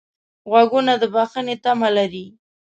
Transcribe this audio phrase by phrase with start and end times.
[0.49, 2.25] غوږونه د بښنې تمه لري